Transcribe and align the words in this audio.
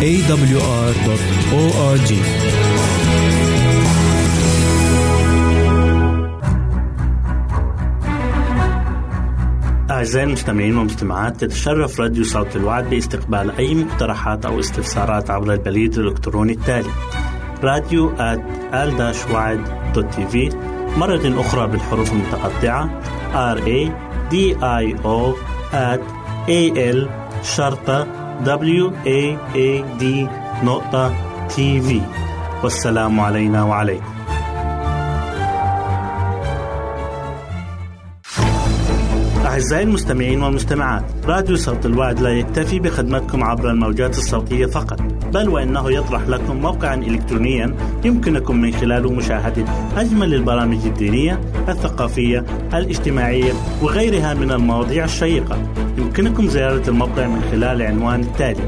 www.awr.org 0.00 1.60
أعزائي 9.90 10.26
المستمعين 10.26 10.76
والمستمعات 10.76 11.40
تتشرف 11.40 12.00
راديو 12.00 12.24
صوت 12.24 12.56
الوعد 12.56 12.90
باستقبال 12.90 13.50
أي 13.50 13.74
مقترحات 13.74 14.46
أو 14.46 14.60
استفسارات 14.60 15.30
عبر 15.30 15.52
البريد 15.52 15.98
الإلكتروني 15.98 16.52
التالي 16.52 16.90
راديو 17.62 18.16
at 18.16 18.40
al 18.72 18.90
مرة 20.98 21.40
أخرى 21.40 21.66
بالحروف 21.66 22.12
المتقطعة 22.12 23.00
R 23.54 23.58
A 23.58 23.90
D 24.32 24.34
I 24.60 24.94
O 25.04 25.34
at 25.72 26.00
A 26.48 26.94
L 26.94 27.08
شرطة 27.42 28.19
W 28.44 28.90
A 29.06 29.36
A 29.54 29.84
D 30.00 30.04
نقطة 30.64 31.14
تي 31.48 31.80
في 31.80 32.00
والسلام 32.62 33.20
علينا 33.20 33.62
وعليكم. 33.62 34.04
أعزائي 39.46 39.82
المستمعين 39.82 40.42
والمستمعات 40.42 41.04
راديو 41.24 41.56
صوت 41.56 41.86
الوعد 41.86 42.20
لا 42.20 42.30
يكتفي 42.30 42.80
بخدمتكم 42.80 43.44
عبر 43.44 43.70
الموجات 43.70 44.18
الصوتية 44.18 44.66
فقط 44.66 45.02
بل 45.32 45.48
وإنه 45.48 45.92
يطرح 45.92 46.22
لكم 46.28 46.56
موقعا 46.56 46.94
إلكترونيا 46.94 47.76
يمكنكم 48.04 48.56
من 48.60 48.72
خلاله 48.72 49.12
مشاهدة 49.12 49.64
أجمل 49.96 50.34
البرامج 50.34 50.86
الدينية 50.86 51.40
الثقافية 51.68 52.44
الاجتماعية 52.74 53.52
وغيرها 53.82 54.34
من 54.34 54.52
المواضيع 54.52 55.04
الشيقة. 55.04 55.69
يمكنكم 56.00 56.48
زيارة 56.48 56.88
الموقع 56.88 57.26
من 57.26 57.42
خلال 57.50 57.82
العنوان 57.82 58.20
التالي 58.20 58.62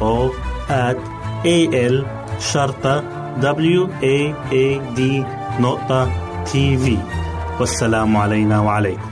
O 0.00 0.30
at 0.68 0.96
A 1.44 1.58
L 1.74 2.06
شرطة 2.40 3.04
W 3.40 3.86
A 4.02 4.18
A 4.52 4.80
D 4.96 5.00
نقطة 5.60 6.10
تي 6.44 6.76
في 6.76 6.98
والسلام 7.60 8.16
علينا 8.16 8.60
وعليكم. 8.60 9.10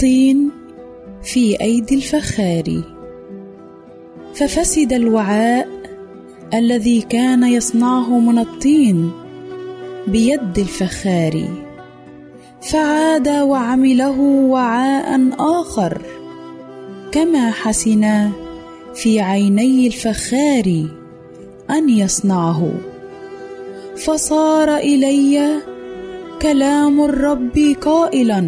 طين 0.00 0.50
في 1.22 1.60
أيدي 1.60 1.94
الفخار 1.94 2.82
ففسد 4.34 4.92
الوعاء 4.92 5.68
الذي 6.54 7.00
كان 7.00 7.44
يصنعه 7.44 8.18
من 8.18 8.38
الطين 8.38 9.10
بيد 10.06 10.58
الفخار 10.58 11.67
فعاد 12.60 13.28
وعمله 13.28 14.20
وعاء 14.20 15.30
آخر 15.38 16.02
كما 17.12 17.50
حسن 17.50 18.30
في 18.94 19.20
عيني 19.20 19.86
الفخار 19.86 20.86
أن 21.70 21.88
يصنعه. 21.88 22.72
فصار 23.96 24.76
إلي 24.76 25.62
كلام 26.42 27.00
الرب 27.00 27.76
قائلا 27.80 28.38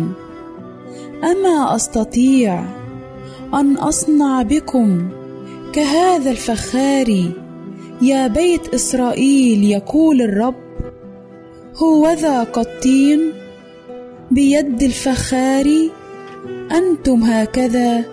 أما 1.25 1.75
أستطيع 1.75 2.65
أن 3.55 3.75
أصنع 3.75 4.43
بكم 4.43 5.09
كهذا 5.73 6.31
الفخار؟ 6.31 7.33
يا 8.03 8.27
بيت 8.27 8.75
إسرائيل 8.75 9.65
يقول 9.65 10.23
الرب 10.23 10.55
هوذا 11.77 12.43
قطين 12.43 13.33
بيد 14.31 14.83
الفخار 14.83 15.89
أنتم 16.73 17.23
هكذا 17.23 18.05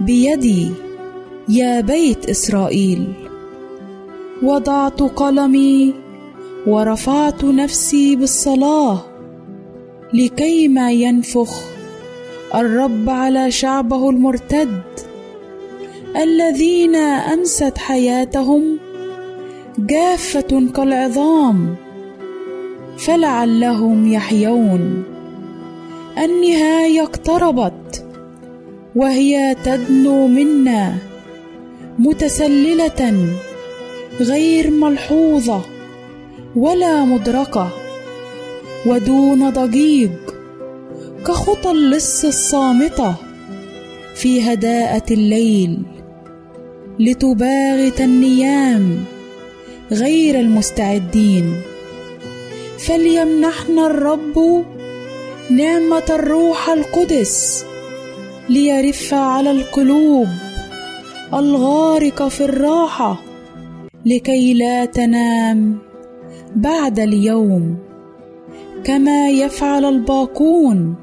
بيدي 0.00 0.70
يا 1.48 1.80
بيت 1.80 2.28
إسرائيل. 2.30 3.12
وضعت 4.42 5.02
قلمي 5.02 5.94
ورفعت 6.66 7.44
نفسي 7.44 8.16
بالصلاة 8.16 9.04
لكيما 10.12 10.92
ينفخ 10.92 11.62
الرب 12.54 13.10
على 13.10 13.50
شعبه 13.50 14.10
المرتد 14.10 14.82
الذين 16.16 16.96
امست 16.96 17.78
حياتهم 17.78 18.78
جافة 19.78 20.68
كالعظام 20.76 21.74
فلعلهم 22.98 24.12
يحيون. 24.12 25.13
النهايه 26.18 27.02
اقتربت 27.02 28.04
وهي 28.96 29.56
تدنو 29.64 30.26
منا 30.26 30.94
متسللة 31.98 33.28
غير 34.20 34.70
ملحوظة 34.70 35.60
ولا 36.56 37.04
مدركة 37.04 37.68
ودون 38.86 39.50
ضجيج 39.50 40.10
كخطى 41.26 41.70
اللص 41.70 42.24
الصامتة 42.24 43.14
في 44.14 44.52
هداءة 44.52 45.12
الليل 45.12 45.82
لتباغت 46.98 48.00
النيام 48.00 49.04
غير 49.92 50.40
المستعدين. 50.40 51.54
فليمنحنا 52.78 53.86
الرب 53.86 54.64
نعمة 55.50 56.04
الروح 56.10 56.68
القدس 56.68 57.64
ليرف 58.48 59.14
على 59.14 59.50
القلوب 59.50 60.28
الغارقه 61.34 62.28
في 62.28 62.44
الراحة 62.44 63.22
لكي 64.06 64.54
لا 64.54 64.84
تنام 64.84 65.78
بعد 66.56 66.98
اليوم 66.98 67.76
كما 68.84 69.28
يفعل 69.28 69.84
الباقون 69.84 70.94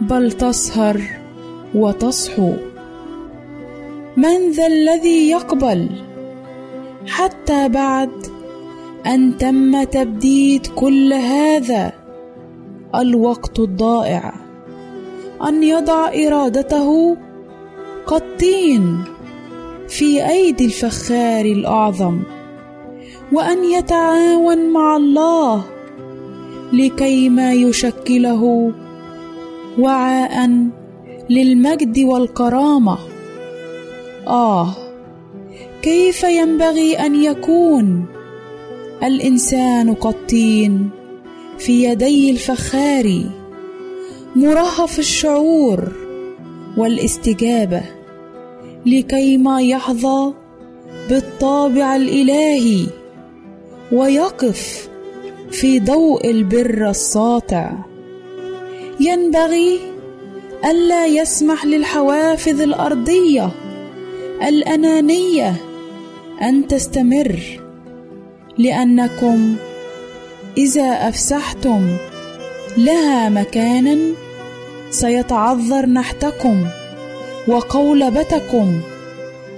بل 0.00 0.32
تسهر 0.32 1.02
وتصحو. 1.74 2.52
من 4.16 4.50
ذا 4.50 4.66
الذي 4.66 5.30
يقبل؟ 5.30 5.88
حتى 7.06 7.68
بعد 7.68 8.26
أن 9.06 9.36
تم 9.38 9.82
تبديد 9.82 10.66
كل 10.66 11.12
هذا 11.12 12.01
الوقت 12.94 13.58
الضائع. 13.58 14.34
أن 15.48 15.62
يضع 15.62 16.08
إرادته 16.08 17.16
كالطين 18.08 19.04
في 19.88 20.28
أيدي 20.28 20.64
الفخار 20.64 21.44
الأعظم 21.44 22.20
وأن 23.32 23.64
يتعاون 23.64 24.72
مع 24.72 24.96
الله 24.96 25.64
لكي 26.72 27.28
ما 27.28 27.52
يشكله 27.52 28.72
وعاء 29.78 30.50
للمجد 31.30 31.98
والكرامة. 31.98 32.98
آه 34.26 34.68
كيف 35.82 36.22
ينبغي 36.22 36.94
أن 36.94 37.22
يكون 37.22 38.06
الإنسان 39.02 39.94
كالطين 39.94 40.90
في 41.58 41.84
يدي 41.84 42.30
الفخار 42.30 43.22
مرهف 44.36 44.98
الشعور 44.98 45.92
والاستجابة 46.76 47.82
لكي 48.86 49.36
ما 49.36 49.62
يحظى 49.62 50.32
بالطابع 51.08 51.96
الإلهي 51.96 52.86
ويقف 53.92 54.88
في 55.50 55.80
ضوء 55.80 56.30
البر 56.30 56.90
الساطع. 56.90 57.72
ينبغي 59.00 59.78
ألا 60.64 61.06
يسمح 61.06 61.64
للحوافز 61.64 62.60
الأرضية 62.60 63.50
الأنانية 64.48 65.56
أن 66.42 66.66
تستمر 66.68 67.40
لأنكم 68.58 69.56
إذا 70.56 71.08
أفسحتم 71.08 71.96
لها 72.76 73.28
مكانا 73.28 73.98
سيتعذر 74.90 75.86
نحتكم 75.86 76.66
وقولبتكم 77.48 78.80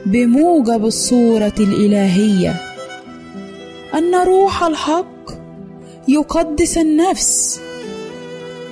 بموجب 0.07 0.85
الصورة 0.85 1.53
الإلهية. 1.61 2.55
أن 3.95 4.15
روح 4.15 4.65
الحق 4.65 5.31
يقدس 6.09 6.79
النفس 6.79 7.61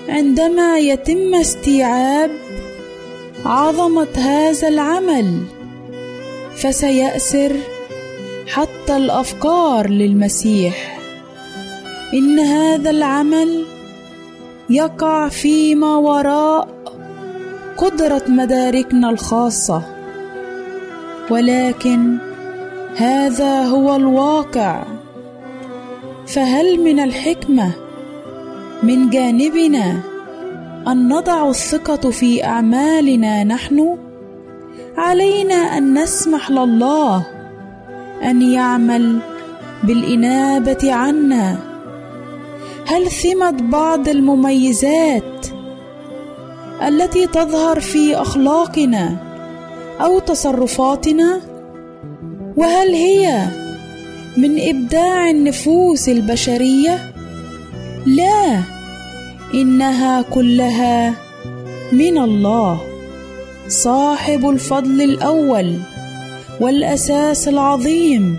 عندما 0.09 0.79
يتم 0.79 1.35
استيعاب 1.35 2.31
عظمة 3.45 4.09
هذا 4.15 4.69
العمل 4.69 5.43
فسيأسر 6.57 7.57
حتى 8.47 8.97
الأفكار 8.97 9.91
للمسيح. 9.91 11.02
إن 12.15 12.39
هذا 12.39 12.91
العمل 12.91 13.65
يقع 14.71 15.29
فيما 15.29 15.97
وراء 15.97 16.69
قدرة 17.77 18.23
مداركنا 18.29 19.11
الخاصة. 19.11 19.83
ولكن 21.31 22.17
هذا 22.97 23.63
هو 23.63 23.97
الواقع. 23.97 24.85
فهل 26.27 26.81
من 26.81 27.01
الحكمة 27.01 27.73
من 28.83 29.11
جانبنا 29.11 30.01
أن 30.89 31.09
نضع 31.09 31.49
الثقة 31.49 32.11
في 32.11 32.45
أعمالنا 32.45 33.45
نحن؟ 33.45 33.99
علينا 34.97 35.55
أن 35.55 36.03
نسمح 36.03 36.51
لله 36.51 37.27
أن 38.25 38.43
يعمل 38.43 39.19
بالإنابة 39.85 40.93
عنا. 40.93 41.72
هل 42.93 43.11
ثمت 43.11 43.63
بعض 43.63 44.09
المميزات 44.09 45.47
التي 46.83 47.27
تظهر 47.27 47.81
في 47.81 48.17
أخلاقنا 48.17 49.17
أو 50.01 50.19
تصرفاتنا؟ 50.19 51.41
وهل 52.57 52.95
هي 52.95 53.47
من 54.37 54.69
إبداع 54.69 55.31
النفوس 55.31 56.09
البشرية؟ 56.09 57.13
لا 58.07 58.63
إنها 59.55 60.23
كلها 60.23 61.15
من 61.93 62.19
الله 62.19 62.81
صاحب 63.69 64.49
الفضل 64.49 65.03
الأول 65.03 65.77
والأساس 66.61 67.49
العظيم 67.49 68.37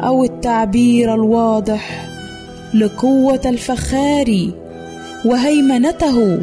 أو 0.00 0.24
التعبير 0.24 1.14
الواضح. 1.14 2.09
لقوة 2.74 3.40
الفخار 3.46 4.50
وهيمنته 5.24 6.42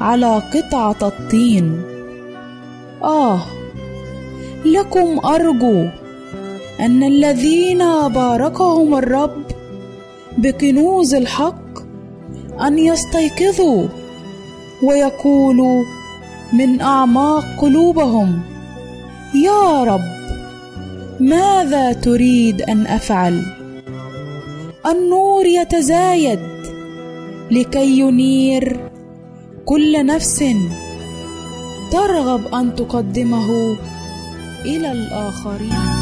على 0.00 0.42
قطعة 0.54 0.96
الطين. 1.02 1.82
آه 3.02 3.40
لكم 4.64 5.26
أرجو 5.26 5.86
أن 6.80 7.02
الذين 7.02 7.78
باركهم 8.08 8.94
الرب 8.94 9.42
بكنوز 10.38 11.14
الحق 11.14 11.78
أن 12.66 12.78
يستيقظوا 12.78 13.86
ويقولوا 14.82 15.84
من 16.52 16.80
أعماق 16.80 17.44
قلوبهم 17.60 18.40
يا 19.34 19.84
رب 19.84 20.12
ماذا 21.20 21.92
تريد 21.92 22.62
أن 22.62 22.86
أفعل؟ 22.86 23.61
النور 24.86 25.46
يتزايد 25.46 26.40
لكي 27.50 27.98
ينير 27.98 28.90
كل 29.64 30.06
نفس 30.06 30.44
ترغب 31.92 32.54
أن 32.54 32.74
تقدمه 32.74 33.76
إلى 34.64 34.92
الآخرين. 34.92 36.01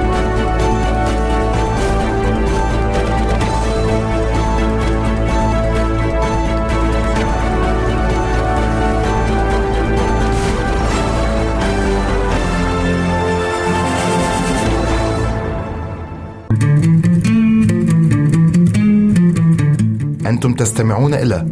أنتم 20.41 20.53
تستمعون 20.53 21.13
إلى 21.13 21.47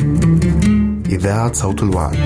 إذاعة 1.10 1.53
صوت 1.53 1.84
الوعد. 1.84 2.17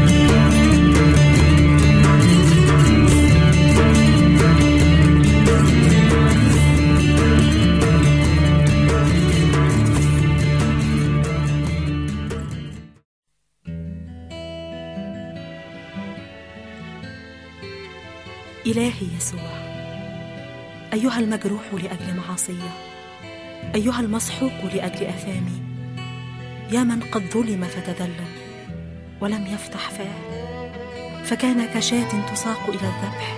إلهي 18.65 18.91
يسوع 19.17 19.39
أيها 20.93 21.19
المجروح 21.19 21.61
لأجل 21.73 22.17
معاصية 22.17 22.53
أيها 23.75 23.99
المسحوق 23.99 24.65
لأجل 24.75 25.05
آثامي 25.05 25.62
يا 26.71 26.83
من 26.83 26.99
قد 27.11 27.23
ظلم 27.33 27.63
فتذلل 27.63 28.25
ولم 29.21 29.47
يفتح 29.53 29.89
فاه. 29.89 30.43
فكان 31.23 31.65
كشاة 31.65 32.33
تساق 32.33 32.59
إلى 32.67 32.75
الذبح 32.75 33.37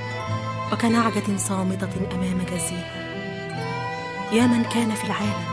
وكنعجة 0.73 1.37
صامتة 1.37 1.89
أمام 2.11 2.41
جزيها 2.51 3.05
يا 4.33 4.47
من 4.47 4.63
كان 4.63 4.91
في 4.91 5.03
العالم 5.03 5.45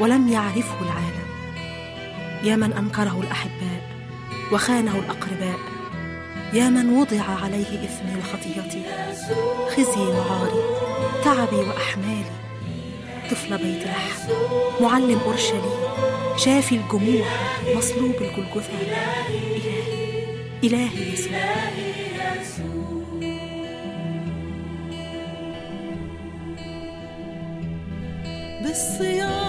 ولم 0.00 0.28
يعرفه 0.28 0.82
العالم. 0.82 1.26
يا 2.44 2.56
من 2.56 2.72
أنكره 2.72 3.20
الأحباء 3.20 3.82
وخانه 4.52 4.98
الأقرباء. 4.98 5.58
يا 6.52 6.68
من 6.68 6.98
وضع 6.98 7.22
عليه 7.44 7.84
إثمي 7.84 8.16
وخطيتي 8.18 8.82
خزي 9.76 10.00
وعاري 10.00 10.62
تعبي 11.24 11.56
وأحمالي. 11.56 12.36
طفل 13.30 13.58
بيت 13.58 13.86
لحم 13.86 14.32
معلم 14.80 15.20
أورشليم. 15.26 15.85
شافي 16.36 16.74
الجموع 16.74 17.26
مصلوب 17.76 18.14
الجلجثة. 18.20 18.72
إلهي 20.64 20.88
إلهي 21.12 21.12
يسوع. 21.12 21.46
بالصياط 28.62 29.45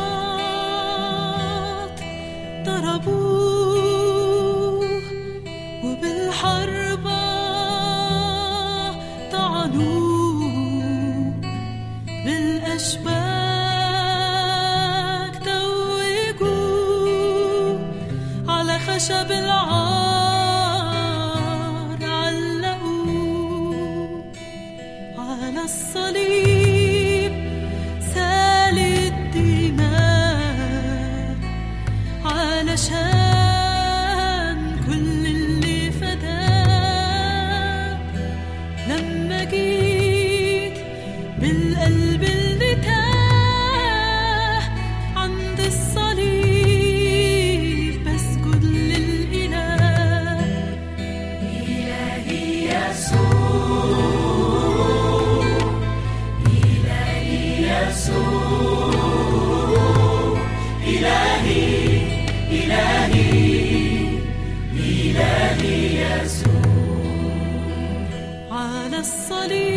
الصليب 68.99 69.76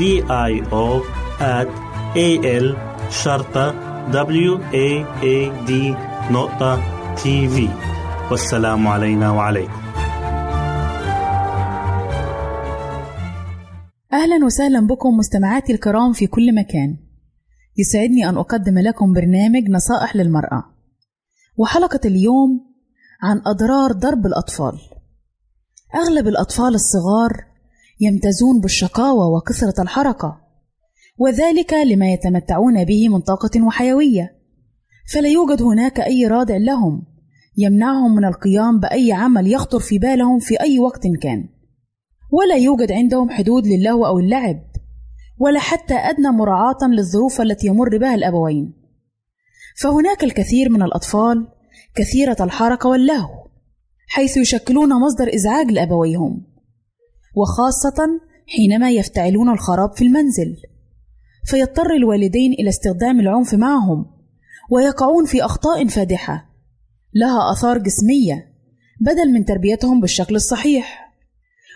D 0.00 0.02
I 0.50 0.52
O 0.72 0.86
at 1.40 1.68
A 2.16 2.28
L 2.64 2.76
شرطة 3.10 3.66
W 4.10 4.52
A 4.58 4.88
A 5.22 5.36
D 5.68 5.70
نقطة 6.32 6.82
تي 7.14 7.48
في 7.48 7.68
والسلام 8.30 8.88
علينا 8.88 9.30
وعليكم. 9.30 9.72
أهلا 14.12 14.44
وسهلا 14.44 14.86
بكم 14.86 15.16
مستمعاتي 15.16 15.72
الكرام 15.72 16.12
في 16.12 16.26
كل 16.26 16.54
مكان. 16.54 16.96
يسعدني 17.76 18.28
أن 18.28 18.36
أقدم 18.36 18.78
لكم 18.78 19.12
برنامج 19.12 19.70
نصائح 19.70 20.16
للمرأة. 20.16 20.64
وحلقة 21.56 22.00
اليوم 22.04 22.74
عن 23.22 23.42
أضرار 23.46 23.92
ضرب 23.92 24.26
الأطفال. 24.26 24.78
أغلب 25.94 26.28
الأطفال 26.28 26.74
الصغار 26.74 27.53
يمتازون 28.00 28.60
بالشقاوة 28.60 29.28
وكثرة 29.28 29.82
الحركة. 29.82 30.40
وذلك 31.18 31.72
لما 31.72 32.12
يتمتعون 32.12 32.84
به 32.84 33.08
من 33.08 33.20
طاقة 33.20 33.62
وحيوية. 33.62 34.36
فلا 35.12 35.28
يوجد 35.28 35.62
هناك 35.62 36.00
أي 36.00 36.26
رادع 36.26 36.56
لهم. 36.56 37.02
يمنعهم 37.56 38.14
من 38.14 38.24
القيام 38.24 38.80
بأي 38.80 39.12
عمل 39.12 39.52
يخطر 39.52 39.80
في 39.80 39.98
بالهم 39.98 40.38
في 40.38 40.60
أي 40.60 40.78
وقت 40.78 41.06
كان. 41.22 41.48
ولا 42.32 42.56
يوجد 42.56 42.92
عندهم 42.92 43.30
حدود 43.30 43.66
للهو 43.66 44.06
أو 44.06 44.18
اللعب. 44.18 44.60
ولا 45.38 45.60
حتى 45.60 45.94
أدنى 45.94 46.28
مراعاة 46.28 46.88
للظروف 46.88 47.40
التي 47.40 47.66
يمر 47.66 47.98
بها 47.98 48.14
الأبوين. 48.14 48.72
فهناك 49.80 50.24
الكثير 50.24 50.68
من 50.68 50.82
الأطفال 50.82 51.48
كثيرة 51.94 52.36
الحركة 52.40 52.88
واللهو 52.88 53.44
حيث 54.08 54.36
يشكلون 54.36 54.88
مصدر 54.88 55.34
إزعاج 55.34 55.70
لأبويهم. 55.70 56.53
وخاصة 57.34 58.20
حينما 58.46 58.90
يفتعلون 58.90 59.52
الخراب 59.52 59.96
في 59.96 60.04
المنزل. 60.04 60.56
فيضطر 61.46 61.94
الوالدين 61.94 62.52
إلى 62.52 62.68
استخدام 62.68 63.20
العنف 63.20 63.54
معهم 63.54 64.06
ويقعون 64.70 65.24
في 65.24 65.44
أخطاء 65.44 65.86
فادحة 65.86 66.50
لها 67.14 67.52
آثار 67.52 67.78
جسمية 67.78 68.54
بدل 69.00 69.32
من 69.32 69.44
تربيتهم 69.44 70.00
بالشكل 70.00 70.34
الصحيح. 70.34 71.14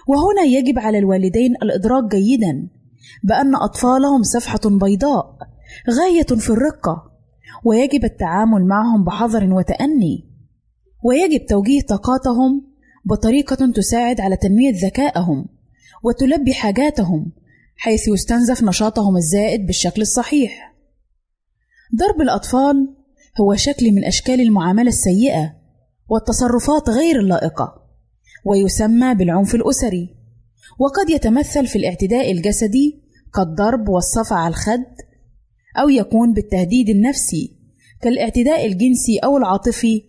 وهنا 0.09 0.43
يجب 0.43 0.79
على 0.79 0.99
الوالدين 0.99 1.55
الإدراك 1.63 2.05
جيدا 2.05 2.69
بأن 3.25 3.57
أطفالهم 3.57 4.23
صفحة 4.23 4.61
بيضاء 4.65 5.39
غاية 5.91 6.41
في 6.41 6.51
الرقة 6.51 7.13
ويجب 7.65 8.05
التعامل 8.05 8.67
معهم 8.67 9.05
بحذر 9.05 9.55
وتأني. 9.55 10.29
ويجب 11.05 11.47
توجيه 11.47 11.81
طاقاتهم 11.89 12.69
بطريقة 13.05 13.73
تساعد 13.73 14.21
على 14.21 14.37
تنمية 14.37 14.73
ذكائهم 14.87 15.47
وتلبي 16.05 16.55
حاجاتهم 16.55 17.33
حيث 17.77 18.09
يستنزف 18.09 18.63
نشاطهم 18.63 19.17
الزائد 19.17 19.67
بالشكل 19.67 20.03
الصحيح. 20.03 20.75
ضرب 21.97 22.21
الأطفال 22.21 22.95
هو 23.41 23.55
شكل 23.55 23.93
من 23.93 24.05
أشكال 24.05 24.41
المعاملة 24.41 24.89
السيئة 24.89 25.55
والتصرفات 26.09 26.91
غير 26.91 27.21
اللائقة، 27.21 27.83
ويسمى 28.45 29.15
بالعنف 29.15 29.55
الأسري، 29.55 30.17
وقد 30.79 31.11
يتمثل 31.11 31.67
في 31.67 31.77
الاعتداء 31.77 32.33
الجسدي 32.33 33.03
كالضرب 33.35 33.89
والصفع 33.89 34.37
على 34.37 34.49
الخد، 34.49 34.85
أو 35.77 35.89
يكون 35.89 36.33
بالتهديد 36.33 36.89
النفسي 36.89 37.59
كالاعتداء 38.03 38.67
الجنسي 38.67 39.19
أو 39.19 39.37
العاطفي 39.37 40.03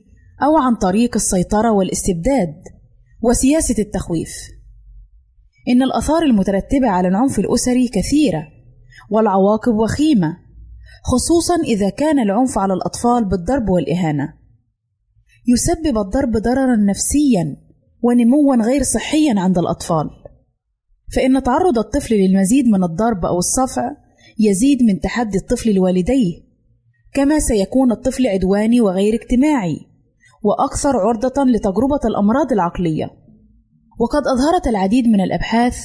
أو 0.43 0.57
عن 0.57 0.75
طريق 0.75 1.15
السيطرة 1.15 1.71
والاستبداد 1.71 2.63
وسياسة 3.21 3.75
التخويف. 3.79 4.29
إن 5.69 5.83
الآثار 5.83 6.23
المترتبة 6.23 6.87
على 6.87 7.07
العنف 7.07 7.39
الأسري 7.39 7.87
كثيرة 7.87 8.47
والعواقب 9.09 9.73
وخيمة 9.73 10.37
خصوصا 11.03 11.55
إذا 11.63 11.89
كان 11.89 12.19
العنف 12.19 12.57
على 12.57 12.73
الأطفال 12.73 13.25
بالضرب 13.25 13.69
والإهانة. 13.69 14.33
يسبب 15.47 15.97
الضرب 15.97 16.31
ضررا 16.31 16.75
نفسيا 16.75 17.57
ونموا 18.01 18.55
غير 18.55 18.83
صحيا 18.83 19.39
عند 19.39 19.57
الأطفال. 19.57 20.09
فإن 21.15 21.43
تعرض 21.43 21.77
الطفل 21.77 22.15
للمزيد 22.15 22.65
من 22.65 22.83
الضرب 22.83 23.25
أو 23.25 23.37
الصفع 23.37 23.91
يزيد 24.39 24.83
من 24.83 24.99
تحدي 24.99 25.37
الطفل 25.37 25.73
لوالديه 25.73 26.49
كما 27.13 27.39
سيكون 27.39 27.91
الطفل 27.91 28.27
عدواني 28.27 28.81
وغير 28.81 29.13
اجتماعي. 29.13 29.88
وأكثر 30.43 30.97
عرضة 30.97 31.43
لتجربة 31.43 31.99
الأمراض 32.05 32.51
العقلية. 32.51 33.05
وقد 33.99 34.23
أظهرت 34.27 34.67
العديد 34.67 35.07
من 35.07 35.21
الأبحاث 35.21 35.77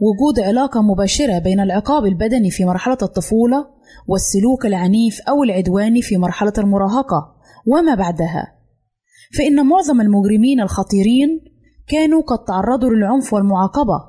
وجود 0.00 0.40
علاقة 0.40 0.82
مباشرة 0.82 1.38
بين 1.38 1.60
العقاب 1.60 2.06
البدني 2.06 2.50
في 2.50 2.64
مرحلة 2.64 2.98
الطفولة 3.02 3.66
والسلوك 4.06 4.66
العنيف 4.66 5.20
أو 5.28 5.42
العدواني 5.42 6.02
في 6.02 6.16
مرحلة 6.16 6.52
المراهقة 6.58 7.36
وما 7.66 7.94
بعدها. 7.94 8.54
فإن 9.38 9.66
معظم 9.66 10.00
المجرمين 10.00 10.60
الخطيرين 10.60 11.40
كانوا 11.88 12.22
قد 12.22 12.44
تعرضوا 12.44 12.90
للعنف 12.90 13.32
والمعاقبة 13.32 14.00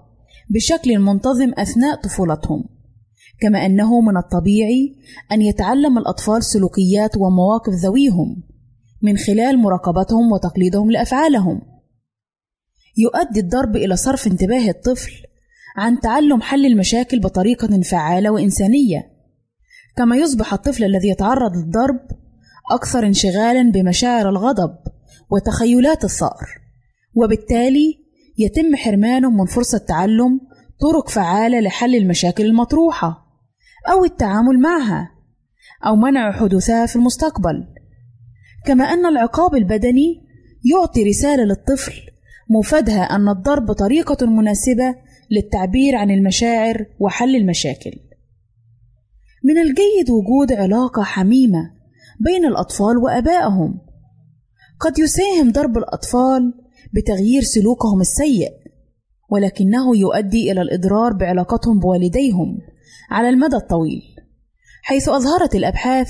بشكل 0.50 1.00
منتظم 1.00 1.52
أثناء 1.58 2.02
طفولتهم 2.02 2.64
كما 3.42 3.66
أنه 3.66 4.02
من 4.02 4.18
الطبيعي 4.18 4.96
أن 5.32 5.42
يتعلم 5.42 5.98
الأطفال 5.98 6.44
سلوكيات 6.44 7.18
ومواقف 7.18 7.74
ذويهم. 7.74 8.44
من 9.02 9.18
خلال 9.18 9.58
مراقبتهم 9.58 10.32
وتقليدهم 10.32 10.92
لأفعالهم. 10.92 11.62
يؤدي 12.98 13.40
الضرب 13.40 13.76
إلى 13.76 13.96
صرف 13.96 14.28
انتباه 14.28 14.70
الطفل 14.70 15.12
عن 15.78 16.00
تعلم 16.00 16.42
حل 16.42 16.66
المشاكل 16.66 17.20
بطريقة 17.20 17.82
فعالة 17.82 18.30
وإنسانية. 18.30 19.20
كما 19.98 20.16
يصبح 20.16 20.54
الطفل 20.54 20.84
الذي 20.84 21.10
يتعرض 21.10 21.58
للضرب 21.58 22.00
أكثر 22.72 23.06
انشغالا 23.06 23.72
بمشاعر 23.72 24.30
الغضب 24.30 24.78
وتخيلات 25.32 26.04
الثأر 26.04 26.48
وبالتالي 27.16 28.00
يتم 28.38 28.76
حرمانه 28.76 29.30
من 29.30 29.46
فرصة 29.46 29.78
تعلم 29.78 30.40
طرق 30.82 31.10
فعالة 31.10 31.60
لحل 31.60 31.96
المشاكل 31.96 32.46
المطروحة 32.46 33.26
أو 33.92 34.06
التعامل 34.06 34.60
معها 34.60 35.12
أو 35.86 35.96
منع 35.96 36.32
حدوثها 36.32 36.86
في 36.86 36.96
المستقبل. 36.96 37.68
كما 38.66 38.84
أن 38.84 39.06
العقاب 39.06 39.56
البدني 39.56 40.30
يعطي 40.72 41.04
رسالة 41.04 41.44
للطفل 41.44 41.94
مفادها 42.50 43.02
أن 43.04 43.30
الضرب 43.30 43.72
طريقة 43.72 44.26
مناسبة 44.26 44.96
للتعبير 45.32 45.96
عن 45.96 46.12
المشاعر 46.12 46.86
وحل 47.00 47.36
المشاكل. 47.36 47.92
من 49.44 49.58
الجيد 49.58 50.10
وجود 50.10 50.54
علاقة 50.54 51.04
حميمة 51.04 51.72
بين 52.20 52.46
الأطفال 52.46 52.98
وآبائهم. 52.98 53.80
قد 54.80 55.00
يساهم 55.00 55.52
ضرب 55.52 55.78
الأطفال 55.78 56.54
بتغيير 56.94 57.42
سلوكهم 57.42 58.02
السيء، 58.02 58.50
ولكنه 59.30 59.98
يؤدي 59.98 60.52
إلى 60.52 60.62
الإضرار 60.62 61.14
بعلاقتهم 61.14 61.80
بوالديهم 61.80 62.58
على 63.12 63.30
المدى 63.30 63.56
الطويل، 63.56 64.02
حيث 64.84 65.10
أظهرت 65.10 65.56
الأبحاث 65.56 66.10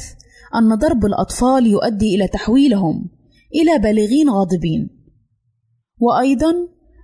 أن 0.56 0.76
ضرب 0.76 1.06
الأطفال 1.06 1.68
يؤدي 1.68 2.16
إلى 2.16 2.28
تحويلهم 2.28 3.10
إلى 3.56 3.80
بالغين 3.80 4.30
غاضبين. 4.30 4.90
وأيضا 6.00 6.54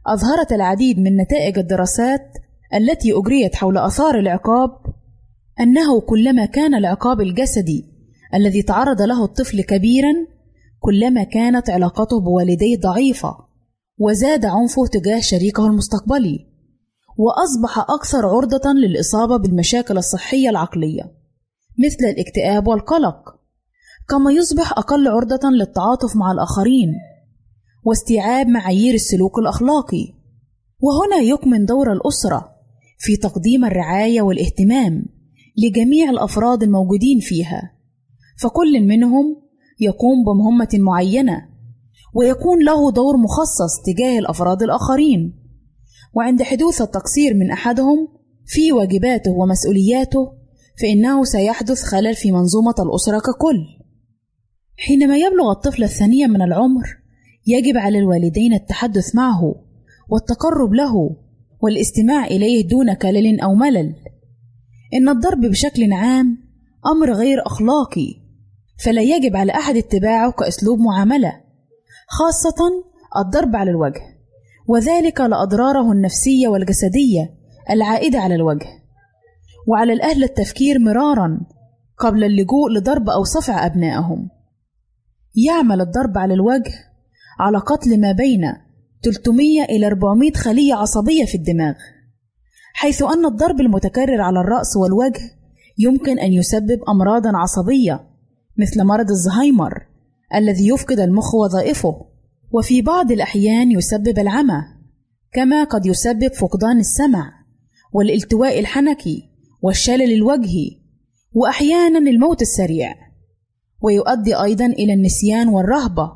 أظهرت 0.08 0.54
العديد 0.54 1.00
من 1.00 1.18
نتائج 1.18 1.58
الدراسات 1.58 2.32
التي 2.74 3.14
أجريت 3.14 3.56
حول 3.56 3.78
آثار 3.78 4.20
العقاب 4.20 4.70
أنه 5.60 6.02
كلما 6.02 6.46
كان 6.46 6.76
العقاب 6.76 7.22
الجسدي 7.22 7.86
الذي 8.34 8.62
تعرض 8.62 9.02
له 9.02 9.26
الطفل 9.26 9.62
كبيرا 9.62 10.14
كلما 10.80 11.24
كانت 11.24 11.70
علاقته 11.70 12.22
بوالديه 12.22 12.78
ضعيفة 12.78 13.38
وزاد 14.00 14.46
عنفه 14.46 14.88
تجاه 14.92 15.20
شريكه 15.20 15.68
المستقبلي 15.68 16.40
وأصبح 17.18 17.80
أكثر 17.80 18.26
عرضة 18.26 18.72
للإصابة 18.74 19.38
بالمشاكل 19.38 19.98
الصحية 19.98 20.50
العقلية 20.50 21.12
مثل 21.78 22.06
الاكتئاب 22.14 22.68
والقلق 22.68 23.36
كما 24.10 24.32
يصبح 24.32 24.72
أقل 24.72 25.08
عرضة 25.08 25.50
للتعاطف 25.50 26.16
مع 26.16 26.32
الآخرين 26.32 26.94
واستيعاب 27.84 28.48
معايير 28.48 28.94
السلوك 28.94 29.40
الأخلاقي. 29.40 30.14
وهنا 30.80 31.16
يكمن 31.16 31.66
دور 31.66 31.92
الأسرة 31.92 32.56
في 32.98 33.18
تقديم 33.18 33.66
الرعاية 33.66 34.22
والاهتمام 34.22 35.06
لجميع 35.58 36.10
الأفراد 36.10 36.64
الموجودين 36.64 37.20
فيها. 37.20 37.72
فكل 38.40 38.82
منهم 38.82 39.42
يقوم 39.80 40.24
بمهمة 40.26 40.70
معينة 40.74 41.50
ويكون 42.14 42.66
له 42.66 42.92
دور 42.92 43.18
مخصص 43.18 43.82
تجاه 43.86 44.20
الأفراد 44.20 44.64
الآخرين. 44.64 45.34
وعند 46.14 46.44
حدوث 46.44 46.82
التقصير 46.82 47.34
من 47.34 47.52
أحدهم 47.52 48.08
في 48.46 48.72
واجباته 48.72 49.32
ومسؤولياته 49.32 50.45
فإنه 50.82 51.24
سيحدث 51.24 51.84
خلل 51.84 52.16
في 52.16 52.32
منظومة 52.32 52.76
الأسرة 52.80 53.20
ككل. 53.20 53.66
حينما 54.78 55.18
يبلغ 55.18 55.52
الطفل 55.52 55.84
الثانية 55.84 56.28
من 56.28 56.42
العمر 56.42 56.84
يجب 57.48 57.78
على 57.78 58.00
الوالدين 58.00 58.54
التحدث 58.54 59.16
معه 59.16 59.56
والتقرب 60.10 60.74
له 60.74 61.16
والاستماع 61.62 62.26
إليه 62.26 62.68
دون 62.68 62.94
كلل 62.94 63.40
أو 63.40 63.56
ملل. 63.56 63.96
إن 64.94 65.10
الضرب 65.10 65.42
بشكل 65.42 65.94
عام 65.94 66.38
أمر 66.86 67.14
غير 67.14 67.46
أخلاقي 67.46 68.26
فلا 68.86 69.02
يجب 69.02 69.36
على 69.36 69.52
أحد 69.52 69.78
اتباعه 69.78 70.32
كأسلوب 70.32 70.80
معاملة 70.80 71.42
خاصة 72.08 72.84
الضرب 73.18 73.56
على 73.56 73.72
الوجه 73.72 74.02
وذلك 74.68 75.22
لأضراره 75.22 75.92
النفسية 75.92 76.48
والجسدية 76.48 77.34
العائدة 77.70 78.20
على 78.20 78.36
الوجه. 78.36 78.85
وعلى 79.68 79.94
الأهل 79.94 80.24
التفكير 80.24 80.80
مرارا 80.80 81.40
قبل 81.98 82.24
اللجوء 82.24 82.70
لضرب 82.72 83.10
أو 83.10 83.24
صفع 83.24 83.66
أبنائهم. 83.66 84.30
يعمل 85.36 85.82
الضرب 85.82 86.18
على 86.18 86.34
الوجه 86.34 86.74
على 87.40 87.58
قتل 87.58 88.02
ما 88.02 88.12
بين 88.12 88.42
300 89.04 89.64
إلى 89.64 89.88
400 89.88 90.32
خلية 90.34 90.74
عصبية 90.74 91.26
في 91.26 91.36
الدماغ 91.36 91.74
حيث 92.74 93.04
أن 93.04 93.26
الضرب 93.26 93.62
المتكرر 93.62 94.22
على 94.22 94.40
الرأس 94.40 94.78
والوجه 94.78 95.22
يمكن 95.78 96.20
أن 96.20 96.34
يسبب 96.34 96.80
أمراضا 96.90 97.32
عصبية 97.38 98.08
مثل 98.58 98.84
مرض 98.84 99.10
الزهايمر 99.10 99.86
الذي 100.36 100.68
يفقد 100.68 101.00
المخ 101.00 101.36
وظائفه 101.36 102.06
وفي 102.52 102.82
بعض 102.82 103.12
الأحيان 103.12 103.72
يسبب 103.72 104.20
العمى 104.20 104.62
كما 105.34 105.64
قد 105.64 105.86
يسبب 105.86 106.34
فقدان 106.34 106.80
السمع 106.80 107.32
والالتواء 107.94 108.60
الحنكي 108.60 109.30
والشلل 109.66 110.14
الوجهي 110.14 110.78
وأحيانا 111.34 112.10
الموت 112.10 112.42
السريع 112.42 112.96
ويؤدي 113.82 114.36
أيضا 114.36 114.66
إلى 114.66 114.94
النسيان 114.94 115.48
والرهبة. 115.48 116.12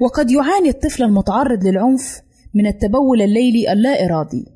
وقد 0.00 0.30
يعاني 0.30 0.68
الطفل 0.68 1.02
المتعرض 1.02 1.64
للعنف 1.64 2.20
من 2.54 2.66
التبول 2.66 3.22
الليلي 3.22 3.72
اللا 3.72 4.04
إرادي. 4.04 4.46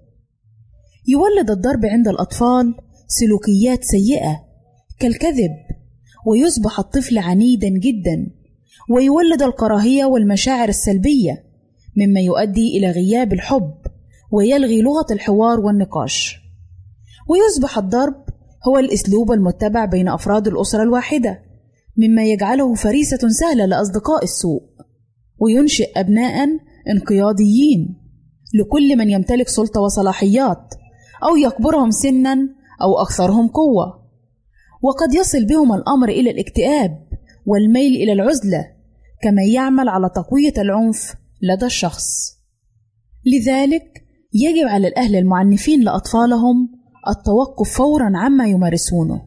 يولد 1.09 1.51
الضرب 1.51 1.87
عند 1.87 2.09
الأطفال 2.09 2.75
سلوكيات 3.07 3.85
سيئة 3.85 4.41
كالكذب 5.01 5.53
ويصبح 6.27 6.79
الطفل 6.79 7.19
عنيدا 7.19 7.69
جدا. 7.69 8.31
ويولد 8.91 9.43
الكراهية 9.43 10.05
والمشاعر 10.05 10.69
السلبية 10.69 11.45
مما 11.97 12.21
يؤدي 12.21 12.79
إلى 12.79 12.91
غياب 12.91 13.33
الحب 13.33 13.75
ويلغي 14.33 14.83
لغة 14.83 15.07
الحوار 15.11 15.61
والنقاش. 15.61 16.48
ويصبح 17.29 17.79
الضرب 17.79 18.25
هو 18.69 18.79
الأسلوب 18.79 19.33
المتبع 19.33 19.85
بين 19.85 20.09
أفراد 20.09 20.49
الأسرة 20.49 20.83
الواحدة 20.83 21.43
مما 21.97 22.25
يجعله 22.25 22.75
فريسة 22.75 23.29
سهلة 23.41 23.67
لأصدقاء 23.67 24.25
السوء 24.25 24.63
وينشئ 25.39 26.01
أبناء 26.01 26.49
انقياديين 26.89 27.97
لكل 28.55 28.97
من 28.99 29.11
يمتلك 29.11 29.49
سلطة 29.49 29.81
وصلاحيات 29.81 30.75
أو 31.25 31.37
يكبرهم 31.37 31.91
سنا 31.91 32.35
أو 32.83 33.03
أكثرهم 33.03 33.49
قوة. 33.49 34.09
وقد 34.83 35.15
يصل 35.15 35.47
بهم 35.47 35.73
الأمر 35.73 36.09
إلى 36.09 36.31
الاكتئاب 36.31 37.09
والميل 37.47 37.95
إلى 37.95 38.13
العزلة 38.13 38.65
كما 39.23 39.43
يعمل 39.43 39.89
على 39.89 40.11
تقوية 40.15 40.53
العنف 40.59 41.15
لدى 41.43 41.67
الشخص. 41.67 42.05
لذلك 43.27 44.05
يجب 44.35 44.69
على 44.69 44.89
الأهل 44.89 45.17
المعنفين 45.17 45.81
لأطفالهم 45.81 46.78
التوقف 47.09 47.77
فورا 47.77 48.13
عما 48.15 48.47
يمارسونه 48.47 49.23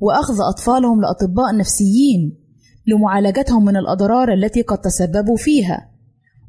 وأخذ 0.00 0.34
أطفالهم 0.40 1.00
لأطباء 1.00 1.56
نفسيين 1.56 2.38
لمعالجتهم 2.86 3.64
من 3.64 3.76
الأضرار 3.76 4.32
التي 4.32 4.62
قد 4.62 4.78
تسببوا 4.78 5.36
فيها 5.36 5.90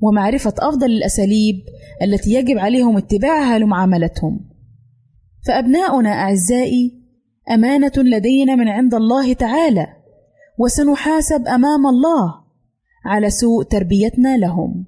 ومعرفة 0.01 0.53
أفضل 0.59 0.91
الأساليب 0.91 1.55
التي 2.01 2.33
يجب 2.33 2.57
عليهم 2.57 2.97
اتباعها 2.97 3.59
لمعاملتهم. 3.59 4.39
فأبناؤنا 5.47 6.09
أعزائي 6.09 7.03
أمانة 7.51 7.91
لدينا 7.97 8.55
من 8.55 8.67
عند 8.67 8.93
الله 8.93 9.33
تعالى 9.33 9.87
وسنحاسب 10.59 11.47
أمام 11.47 11.87
الله 11.87 12.33
على 13.05 13.29
سوء 13.29 13.63
تربيتنا 13.63 14.37
لهم. 14.37 14.85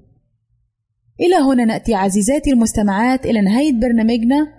إلى 1.19 1.35
هنا 1.35 1.65
نأتي 1.65 1.95
عزيزاتي 1.95 2.51
المستمعات 2.51 3.25
إلى 3.25 3.41
نهاية 3.41 3.79
برنامجنا. 3.79 4.58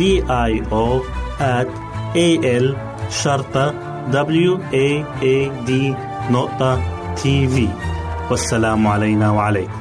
I 0.00 0.62
O 0.72 1.04
at 1.38 1.68
A 2.16 2.28
L 2.44 2.76
شرطة 3.10 3.74
W 4.10 4.58
A 4.72 5.04
A 5.22 5.50
D 5.68 5.70
نقطة 6.30 6.80
T 7.14 7.48
V 7.48 7.68
والسلام 8.30 8.86
علينا 8.86 9.30
وعليكم. 9.30 9.72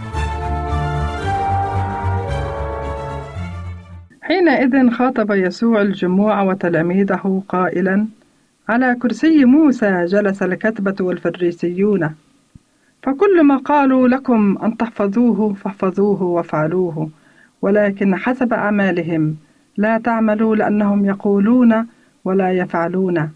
حينئذ 4.21 4.89
خاطب 4.91 5.31
يسوع 5.31 5.81
الجموع 5.81 6.41
وتلاميذه 6.41 7.43
قائلا 7.49 8.07
على 8.69 8.95
كرسي 9.01 9.45
موسى 9.45 10.05
جلس 10.05 10.43
الكتبة 10.43 11.05
والفريسيون. 11.05 12.15
فكل 13.03 13.43
ما 13.43 13.57
قالوا 13.57 14.07
لكم 14.07 14.57
أن 14.63 14.77
تحفظوه 14.77 15.53
فاحفظوه 15.53 16.23
وافعلوه 16.23 17.09
ولكن 17.61 18.15
حسب 18.15 18.53
أعمالهم 18.53 19.35
لا 19.77 19.97
تعملوا 19.97 20.55
لأنهم 20.55 21.05
يقولون 21.05 21.87
ولا 22.25 22.51
يفعلون 22.51 23.29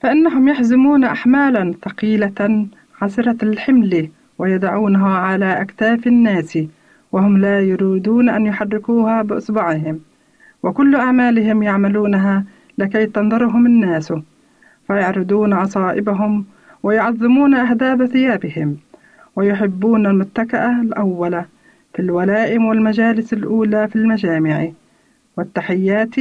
فإنهم 0.00 0.48
يحزمون 0.48 1.04
أحمالا 1.04 1.74
ثقيلة 1.84 2.66
عسرة 3.02 3.36
الحمل 3.42 4.08
ويدعونها 4.38 5.08
على 5.08 5.60
أكتاف 5.60 6.06
الناس 6.06 6.58
وهم 7.12 7.38
لا 7.38 7.60
يريدون 7.60 8.28
أن 8.28 8.46
يحركوها 8.46 9.22
بإصبعهم 9.22 10.00
وكل 10.62 10.96
أعمالهم 10.96 11.62
يعملونها 11.62 12.44
لكي 12.78 13.06
تنظرهم 13.06 13.66
الناس 13.66 14.12
فيعرضون 14.86 15.52
عصائبهم 15.52 16.44
ويعظمون 16.82 17.54
أهداب 17.54 18.06
ثيابهم 18.06 18.76
ويحبون 19.36 20.06
المتكأ 20.06 20.80
الأول 20.80 21.42
في 21.94 22.02
الولائم 22.02 22.64
والمجالس 22.64 23.32
الأولى 23.32 23.88
في 23.88 23.96
المجامع. 23.96 24.68
والتحيات 25.36 26.14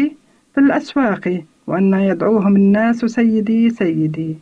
في 0.53 0.57
الأسواق 0.57 1.43
وأن 1.67 1.93
يدعوهم 1.93 2.55
الناس 2.55 2.97
سيدي 3.05 3.69
سيدي. 3.69 4.37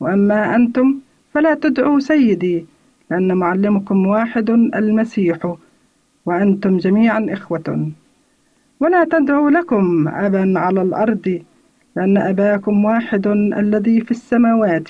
وأما 0.00 0.56
أنتم 0.56 0.98
فلا 1.34 1.54
تدعوا 1.54 2.00
سيدي 2.00 2.66
لأن 3.10 3.34
معلمكم 3.36 4.06
واحد 4.06 4.50
المسيح 4.50 5.56
وأنتم 6.26 6.76
جميعا 6.76 7.26
إخوة. 7.30 7.90
ولا 8.80 9.04
تدعوا 9.04 9.50
لكم 9.50 10.08
أبا 10.08 10.58
على 10.58 10.82
الأرض 10.82 11.42
لأن 11.96 12.16
أباكم 12.18 12.84
واحد 12.84 13.26
الذي 13.62 14.00
في 14.00 14.10
السماوات. 14.10 14.88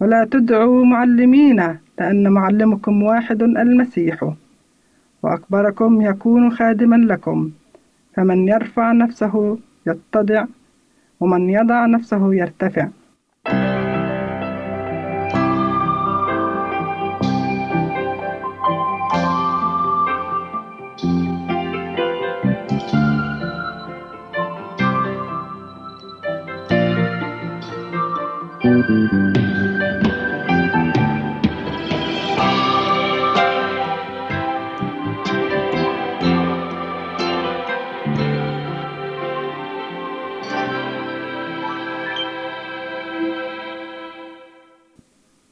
ولا 0.00 0.28
تدعوا 0.30 0.84
معلمين 0.84 1.76
لأن 1.98 2.28
معلمكم 2.28 3.02
واحد 3.02 3.42
المسيح. 3.42 4.32
وأكبركم 5.22 6.02
يكون 6.02 6.50
خادما 6.50 6.96
لكم. 6.96 7.50
فمن 8.14 8.48
يرفع 8.48 8.92
نفسه 8.92 9.58
يتضع 9.86 10.44
ومن 11.20 11.50
يضع 11.50 11.86
نفسه 11.86 12.34
يرتفع. 12.34 12.88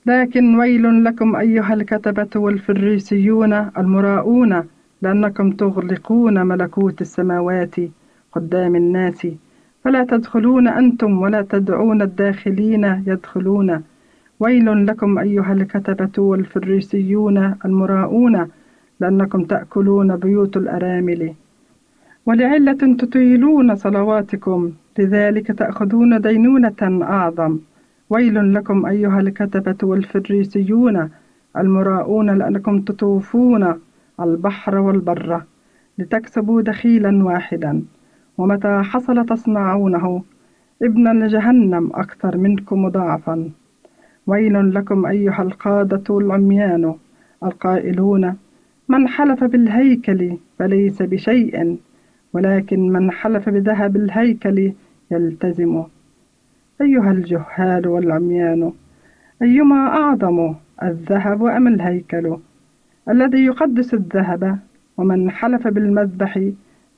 لكن 0.09 0.59
ويل 0.59 1.05
لكم 1.05 1.37
أيها 1.37 1.75
الكتبة 1.75 2.29
والفريسيون 2.37 3.53
المراؤون 3.53 4.63
لأنكم 5.03 5.51
تغلقون 5.51 6.47
ملكوت 6.47 7.01
السماوات 7.01 7.75
قدام 8.33 8.77
الناس. 8.77 9.27
فلا 9.85 10.05
تدخلون 10.05 10.69
أنتم 10.69 11.19
ولا 11.23 11.43
تدعون 11.43 12.03
الداخلين 12.03 12.85
يدخلون. 13.07 13.83
ويل 14.41 14.87
لكم 14.87 15.19
أيها 15.19 15.53
الكتبة 15.53 16.23
والفريسيون 16.23 17.55
المراؤون 17.65 18.49
لأنكم 19.01 19.45
تأكلون 19.45 20.17
بيوت 20.17 20.57
الأرامل. 20.57 21.33
ولعلة 22.27 22.73
تطيلون 22.99 23.77
صلواتكم 23.77 24.73
لذلك 24.99 25.47
تأخذون 25.53 26.21
دينونة 26.21 27.03
أعظم. 27.03 27.59
ويل 28.11 28.55
لكم 28.55 28.87
أيها 28.87 29.21
الكتبة 29.21 29.77
والفريسيون 29.83 31.11
المراؤون 31.57 32.39
لأنكم 32.39 32.81
تطوفون 32.81 33.75
البحر 34.21 34.79
والبر 34.79 35.43
لتكسبوا 35.99 36.63
دخيلا 36.63 37.25
واحدا. 37.25 37.83
ومتى 38.39 38.83
حصل 38.85 39.27
تصنعونه؟ 39.27 40.23
إبن 40.83 41.25
لجهنم 41.25 41.91
أكثر 41.95 42.37
منكم 42.37 42.85
مضاعفا 42.85 43.51
ويل 44.27 44.75
لكم 44.75 45.07
أيها 45.07 45.43
القادة 45.43 46.19
العميان 46.19 46.95
القائلون 47.45 48.37
من 48.89 49.09
حلف 49.09 49.45
بالهيكل 49.45 50.37
فليس 50.59 51.03
بشيء 51.03 51.79
ولكن 52.33 52.93
من 52.93 53.11
حلف 53.11 53.49
بذهب 53.49 53.97
الهيكل 53.97 54.73
يلتزم. 55.11 55.85
أيها 56.81 57.11
الجهال 57.11 57.89
والعميان 57.89 58.73
أيما 59.43 59.87
أعظم 59.87 60.55
الذهب 60.83 61.45
أم 61.45 61.69
الهيكل؟ 61.69 62.37
الذي 63.09 63.45
يقدس 63.45 63.95
الذهب 63.95 64.59
ومن 64.97 65.31
حلف 65.31 65.69
بالمذبح 65.69 66.51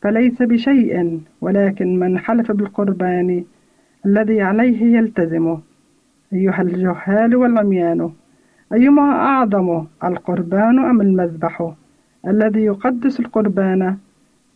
فليس 0.03 0.43
بشيء 0.43 1.21
ولكن 1.41 1.99
من 1.99 2.19
حلف 2.19 2.53
بالقربان 2.53 3.45
الذي 4.07 4.43
عليه 4.43 4.97
يلتزم. 4.97 5.59
أيها 6.33 6.63
الجهال 6.63 7.37
والعميان 7.37 8.11
أيما 8.73 9.03
أعظم 9.03 9.85
القربان 10.05 10.79
أم 10.79 11.01
المذبح؟ 11.01 11.73
الذي 12.27 12.61
يقدس 12.61 13.21
القربان 13.21 13.97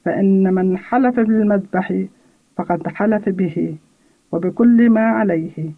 فإن 0.05 0.55
من 0.55 0.79
حلف 0.79 1.21
بالمذبح 1.21 2.05
فقد 2.57 2.89
حلف 2.89 3.29
به. 3.29 3.77
وبكل 4.35 4.91
ما 4.91 5.07
عليه. 5.19 5.71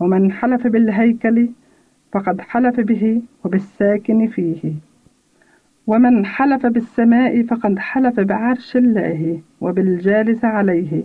ومن 0.00 0.32
حلف 0.32 0.66
بالهيكل 0.66 1.48
فقد 2.12 2.40
حلف 2.40 2.80
به 2.80 3.22
وبالساكن 3.44 4.26
فيه. 4.26 4.72
ومن 5.86 6.26
حلف 6.26 6.66
بالسماء 6.66 7.42
فقد 7.42 7.78
حلف 7.78 8.20
بعرش 8.20 8.76
الله 8.76 9.40
وبالجالس 9.60 10.44
عليه. 10.44 11.02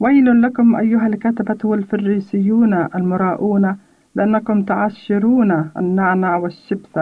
ويل 0.00 0.42
لكم 0.42 0.76
أيها 0.76 1.06
الكتبة 1.06 1.58
والفريسيون 1.64 2.74
المراؤون 2.94 3.76
لأنكم 4.14 4.62
تعشرون 4.62 5.70
النعنع 5.76 6.36
والشبث 6.36 6.98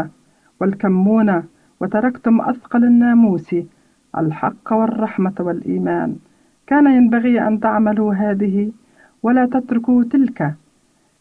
والكمون 0.61 1.43
وتركتم 1.81 2.41
أثقل 2.41 2.85
الناموس 2.85 3.55
الحق 4.19 4.73
والرحمة 4.73 5.35
والإيمان. 5.41 6.17
كان 6.67 6.87
ينبغي 6.87 7.47
أن 7.49 7.61
تعملوا 7.61 8.15
هذه 8.15 8.73
ولا 9.23 9.47
تتركوا 9.47 10.05
تلك. 10.05 10.55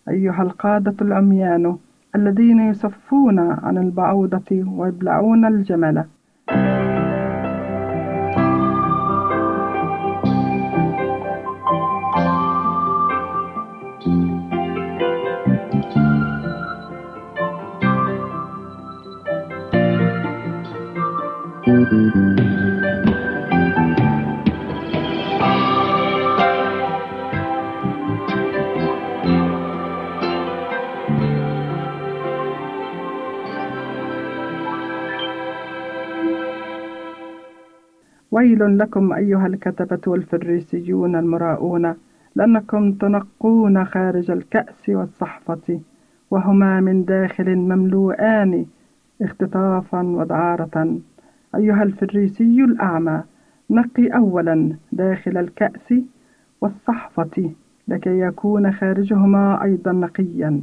أيها 0.10 0.44
القادة 0.44 0.96
العميان 1.02 1.78
الذين 2.16 2.60
يصفون 2.60 3.39
عن 3.39 3.78
البعوضة 3.78 4.64
ويبلعون 4.78 5.46
الجمل. 5.46 6.04
ويل 38.44 38.78
لكم 38.78 39.14
أيها 39.14 39.48
الكتبة 39.48 40.00
والفريسيون 40.08 41.16
المراؤون 41.16 41.94
لأنكم 42.36 42.91
تنقون 42.91 43.86
خارج 43.86 44.32
الكأس 44.32 44.89
والصحفة 44.89 45.80
وهما 46.32 46.82
من 46.82 47.06
داخل 47.06 47.56
مملوءان 47.56 48.66
اختطافا 49.22 50.02
ودعارة 50.02 50.98
أيها 51.56 51.84
الفريسي 51.84 52.64
الأعمى 52.64 53.24
نقي 53.70 54.08
أولا 54.08 54.76
داخل 54.91 55.38
الكأس 55.38 55.94
والصحفة 56.62 57.52
لكي 57.88 58.20
يكون 58.20 58.72
خارجهما 58.72 59.64
أيضا 59.64 59.91
نقيا. 59.91 60.62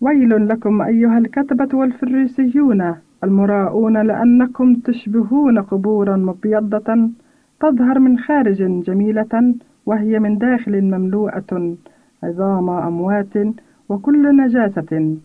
ويل 0.00 0.48
لكم 0.48 0.82
أيها 0.82 1.18
الكتبة 1.18 1.78
والفريسيون 1.78 2.94
المراؤون 3.24 4.02
لأنكم 4.06 4.74
تشبهون 4.74 5.58
قبورا 5.58 6.16
مبيضة 6.16 7.10
تظهر 7.60 7.98
من 7.98 8.18
خارج 8.18 8.82
جميلة 8.82 9.54
وهي 9.86 10.18
من 10.18 10.38
داخل 10.38 10.82
مملوءة 10.82 11.76
عظام 12.22 12.70
أموات 12.70 13.34
وكل 13.88 14.36
نجاسة. 14.36 15.16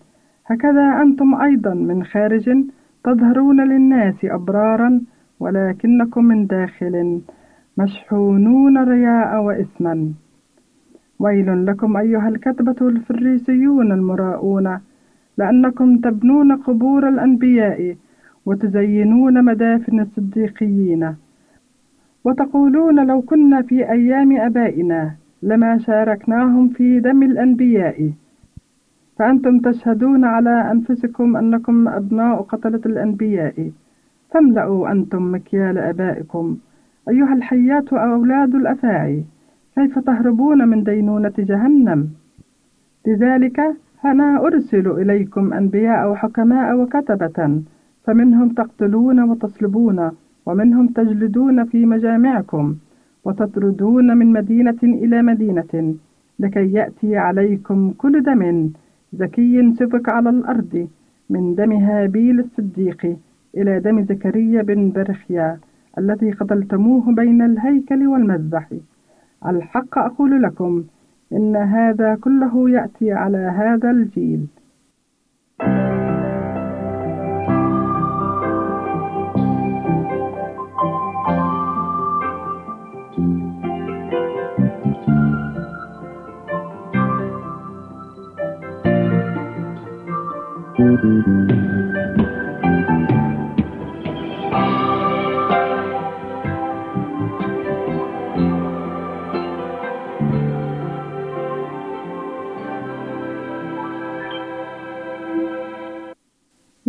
هكذا 0.46 1.02
أنتم 1.02 1.42
أيضا 1.42 1.74
من 1.74 2.04
خارج 2.04 2.50
تظهرون 3.04 3.62
للناس 3.70 4.26
أبرارا 4.26 5.02
ولكنكم 5.40 6.26
من 6.26 6.48
داخل 6.48 7.22
مشحونون 7.78 8.84
رياء 8.84 9.44
وإثما. 9.44 10.14
ويل 11.20 11.66
لكم 11.66 11.98
أيها 11.98 12.30
الكتبة 12.30 12.88
الفريسيون 12.88 13.92
المراؤون 13.92 14.80
لأنكم 15.38 15.98
تبنون 15.98 16.52
قبور 16.56 17.10
الأنبياء 17.10 17.96
وتزينون 18.46 19.46
مدافن 19.46 20.00
الصديقيين. 20.00 21.16
وتقولون 22.24 23.08
لو 23.08 23.22
كنا 23.22 23.62
في 23.62 23.92
أيام 23.92 24.38
أبائنا 24.38 25.16
لما 25.44 25.78
شاركناهم 25.78 26.70
في 26.70 27.00
دم 27.00 27.24
الأنبياء. 27.24 28.12
فأنتم 29.20 29.60
تشهدون 29.60 30.26
على 30.26 30.72
أنفسكم 30.72 31.38
أنكم 31.38 31.88
أبناء 31.88 32.42
قتلة 32.42 32.82
الأنبياء. 32.86 33.72
فاملأوا 34.32 34.92
أنتم 34.92 35.34
مكيال 35.34 35.78
أبائكم. 35.78 36.58
أيها 37.10 37.34
الحيات 37.34 37.94
أولاد 37.94 38.56
الأفاعي 38.56 39.24
كيف 39.76 40.00
تهربون 40.00 40.68
من 40.68 40.84
دينونة 40.84 41.34
جهنم؟ 41.40 42.10
لذلك 43.08 43.76
أنا 44.06 44.38
أرسل 44.48 44.88
إليكم 44.88 45.54
أنبياء 45.54 46.12
وحكماء 46.12 46.76
وكتبة 46.80 47.62
فمنهم 48.04 48.50
تقتلون 48.50 49.20
وتصلبون 49.30 50.12
ومنهم 50.46 50.88
تجلدون 50.88 51.66
في 51.66 51.86
مجامعكم 51.86 52.76
وتطردون 53.26 54.18
من 54.18 54.28
مدينة 54.34 54.82
إلى 54.84 55.22
مدينة 55.22 55.96
لكي 56.40 56.74
يأتي 56.74 57.18
عليكم 57.18 57.92
كل 57.98 58.24
دم 58.24 58.70
زكي 59.14 59.74
سفك 59.74 60.10
على 60.10 60.30
الأرض 60.30 60.88
من 61.30 61.56
دم 61.56 61.72
هابيل 61.72 62.40
الصديق 62.40 63.18
إلى 63.58 63.80
دم 63.80 64.02
زكريا 64.02 64.62
بن 64.62 64.92
برخيا 64.92 65.58
الذي 65.98 66.32
قتلتموه 66.32 67.16
بين 67.16 67.42
الهيكل 67.42 68.08
والمذبح. 68.08 68.70
الحق 69.48 69.98
أقول 69.98 70.42
لكم 70.42 70.84
إن 71.34 71.56
هذا 71.56 72.16
كله 72.16 72.70
يأتي 72.70 73.12
على 73.12 73.38
هذا 73.38 73.92
الجيل. 73.92 74.48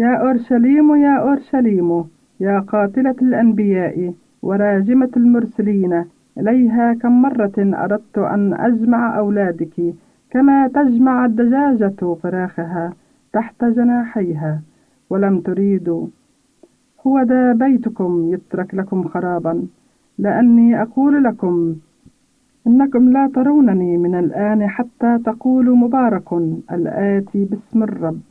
يا 0.05 0.13
أورشليم 0.25 0.89
يا 1.07 1.15
أورشليم 1.27 1.89
يا 2.41 2.57
قاتلة 2.73 3.17
الأنبياء 3.23 3.97
وراجمة 4.43 5.13
المرسلين 5.17 6.05
إليها 6.39 6.87
كم 6.95 7.23
مرة 7.23 7.59
أردت 7.59 8.19
أن 8.19 8.55
أجمع 8.55 9.19
أولادك 9.19 9.77
كما 10.31 10.69
تجمع 10.69 11.25
الدجاجة 11.25 12.15
فراخها 12.23 12.93
تحت 13.33 13.65
جناحيها 13.65 14.61
ولم 15.11 15.41
تريدوا 15.41 16.07
هو 17.07 17.21
ذا 17.21 17.53
بيتكم 17.53 18.11
يترك 18.33 18.75
لكم 18.75 19.09
خرابا 19.09 19.67
لأني 20.19 20.83
أقول 20.83 21.25
لكم 21.25 21.77
إنكم 22.67 23.13
لا 23.13 23.31
ترونني 23.35 23.97
من 23.97 24.15
الآن 24.15 24.69
حتى 24.69 25.19
تقولوا 25.27 25.77
مبارك 25.77 26.33
الآتي 26.73 27.45
باسم 27.45 27.83
الرب. 27.83 28.31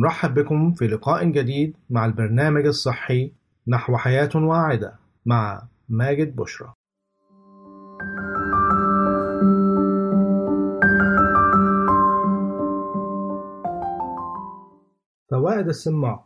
نرحب 0.00 0.34
بكم 0.34 0.72
في 0.72 0.86
لقاء 0.86 1.30
جديد 1.30 1.76
مع 1.90 2.04
البرنامج 2.04 2.66
الصحي 2.66 3.32
نحو 3.68 3.96
حياة 3.96 4.30
واعدة 4.34 4.94
مع 5.26 5.62
ماجد 5.88 6.36
بشرى. 6.36 6.72
فوائد 15.30 15.68
السماق. 15.68 16.24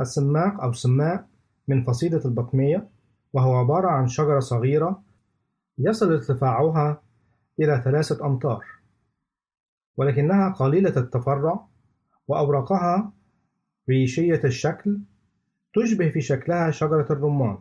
السماق 0.00 0.60
أو 0.62 0.72
سماق 0.72 1.26
من 1.68 1.84
فصيلة 1.84 2.20
البطمية 2.24 2.88
وهو 3.32 3.56
عبارة 3.56 3.88
عن 3.88 4.08
شجرة 4.08 4.40
صغيرة 4.40 5.02
يصل 5.78 6.12
ارتفاعها 6.12 7.02
إلى 7.60 7.82
ثلاثة 7.84 8.26
أمتار 8.26 8.64
ولكنها 9.96 10.52
قليلة 10.52 10.96
التفرع 10.96 11.71
وأوراقها 12.32 13.12
ريشية 13.88 14.40
الشكل 14.44 15.00
تشبه 15.74 16.10
في 16.10 16.20
شكلها 16.20 16.70
شجرة 16.70 17.06
الرمان 17.10 17.58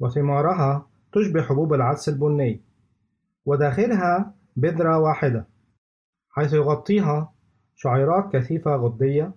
وثمارها 0.00 0.86
تشبه 1.12 1.42
حبوب 1.42 1.74
العدس 1.74 2.08
البني 2.08 2.60
وداخلها 3.46 4.34
بذرة 4.56 4.98
واحدة 4.98 5.46
حيث 6.28 6.52
يغطيها 6.52 7.32
شعيرات 7.74 8.32
كثيفة 8.32 8.76
غدية 8.76 9.32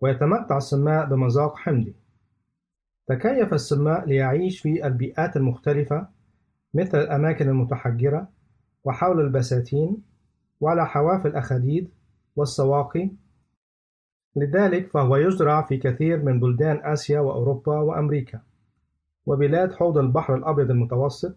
ويتمتع 0.00 0.56
السماء 0.56 1.06
بمذاق 1.06 1.56
حمضي. 1.56 1.94
تكيف 3.06 3.54
السماء 3.54 4.06
ليعيش 4.06 4.60
في 4.60 4.86
البيئات 4.86 5.36
المختلفة 5.36 6.08
مثل 6.74 6.98
الأماكن 6.98 7.48
المتحجرة 7.48 8.28
وحول 8.84 9.20
البساتين 9.20 10.02
وعلى 10.60 10.86
حواف 10.86 11.26
الأخاديد 11.26 11.90
والسواقي 12.36 13.10
لذلك 14.36 14.90
فهو 14.90 15.16
يزرع 15.16 15.62
في 15.62 15.76
كثير 15.76 16.22
من 16.22 16.40
بلدان 16.40 16.80
آسيا 16.84 17.20
وأوروبا 17.20 17.80
وأمريكا 17.80 18.40
وبلاد 19.26 19.72
حوض 19.72 19.98
البحر 19.98 20.34
الأبيض 20.34 20.70
المتوسط. 20.70 21.34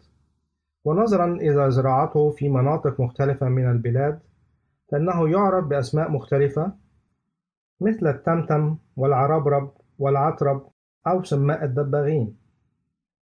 ونظرا 0.85 1.33
إلى 1.33 1.71
زراعته 1.71 2.29
في 2.29 2.49
مناطق 2.49 2.99
مختلفة 2.99 3.49
من 3.49 3.71
البلاد 3.71 4.19
فإنه 4.91 5.29
يعرف 5.29 5.65
بأسماء 5.65 6.11
مختلفة 6.11 6.73
مثل 7.81 8.07
التمتم 8.07 8.77
والعربرب 8.95 9.71
والعطرب 9.99 10.67
أو 11.07 11.23
سماء 11.23 11.63
الدباغين. 11.63 12.37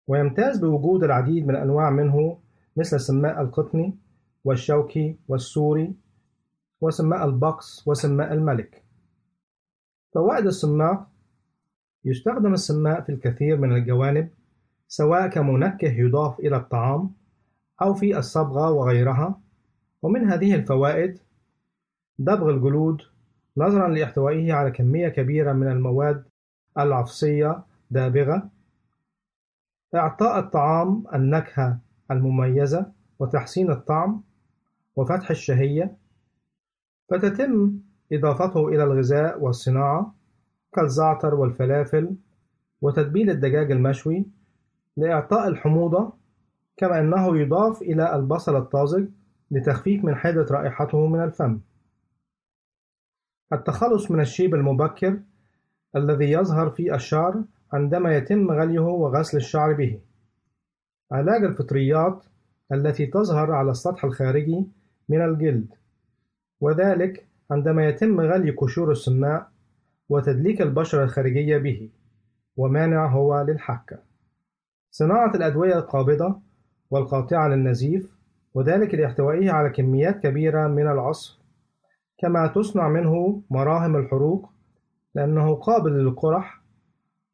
ويمتاز 0.08 0.58
بوجود 0.60 1.04
العديد 1.04 1.48
من 1.48 1.56
الأنواع 1.56 1.90
منه 1.90 2.38
مثل 2.78 3.00
سماء 3.00 3.42
القطني 3.42 3.98
والشوكي 4.44 5.18
والسوري 5.28 5.96
وسماء 6.82 7.26
البقس 7.26 7.88
وسماء 7.88 8.34
الملك. 8.34 8.84
فوائد 10.14 10.46
السماق 10.46 11.08
يستخدم 12.06 12.54
السماء 12.54 13.02
في 13.02 13.12
الكثير 13.12 13.58
من 13.58 13.74
الجوانب 13.74 14.30
سواء 14.88 15.28
كمنكه 15.28 15.92
يضاف 15.92 16.40
إلى 16.40 16.58
الطعام 16.58 17.12
أو 17.82 17.94
في 17.94 18.18
الصبغة 18.18 18.72
وغيرها. 18.72 19.42
ومن 20.02 20.30
هذه 20.30 20.56
الفوائد 20.56 21.20
دبغ 22.20 22.50
الجلود 22.50 23.02
نظرا 23.58 23.88
لإحتوائه 23.88 24.54
على 24.54 24.72
كمية 24.72 25.08
كبيرة 25.10 25.54
من 25.54 25.68
المواد 25.68 26.24
العفصية 26.78 27.64
دابغة 27.92 28.50
إعطاء 29.96 30.40
الطعام 30.40 31.04
النكهة 31.14 31.80
المميزة 32.12 32.92
وتحسين 33.20 33.72
الطعم 33.72 34.24
وفتح 34.96 35.30
الشهية. 35.30 35.98
فتتم 37.10 37.80
إضافته 38.14 38.68
إلى 38.68 38.84
الغذاء 38.84 39.42
والصناعة 39.42 40.16
كالزعتر 40.74 41.36
والفلافل 41.36 42.16
وتتبيل 42.82 43.30
الدجاج 43.30 43.72
المشوي 43.72 44.26
لإعطاء 44.98 45.48
الحموضة 45.48 46.14
كما 46.78 47.00
أنه 47.00 47.38
يضاف 47.38 47.82
إلى 47.82 48.16
البصل 48.16 48.56
الطازج 48.56 49.08
لتخفيف 49.52 50.06
من 50.06 50.16
حدة 50.16 50.46
رائحته 50.52 51.08
من 51.08 51.24
الفم. 51.24 51.60
التخلص 53.54 54.12
من 54.12 54.20
الشيب 54.20 54.56
المبكر 54.56 55.20
الذي 55.96 56.32
يظهر 56.32 56.70
في 56.70 56.96
الشعر 56.96 57.44
عندما 57.74 58.16
يتم 58.18 58.52
غليه 58.52 58.80
وغسل 58.80 59.38
الشعر 59.38 59.74
به. 59.74 60.00
علاج 61.12 61.44
الفطريات 61.44 62.26
التي 62.72 63.06
تظهر 63.06 63.52
على 63.52 63.72
السطح 63.72 64.06
الخارجي 64.06 64.66
من 65.10 65.22
الجلد 65.22 65.74
وذلك 66.62 67.31
عندما 67.52 67.88
يتم 67.88 68.22
غلي 68.22 68.52
قشور 68.52 68.92
السماء 68.92 69.48
وتدليك 70.10 70.62
البشرة 70.62 71.04
الخارجية 71.04 71.58
به 71.58 71.90
ومانع 72.58 73.08
هو 73.08 73.42
للحكة 73.42 74.00
صناعة 74.92 75.36
الأدوية 75.36 75.76
القابضة 75.78 76.40
والقاطعة 76.92 77.48
للنزيف 77.48 78.18
وذلك 78.54 78.96
لاحتوائه 78.96 79.52
على 79.52 79.70
كميات 79.70 80.20
كبيرة 80.20 80.68
من 80.68 80.88
العصف 80.88 81.42
كما 82.18 82.48
تصنع 82.48 82.90
منه 82.90 83.42
مراهم 83.50 83.96
الحروق 83.96 84.50
لأنه 85.16 85.56
قابل 85.56 85.92
للقرح 85.92 86.62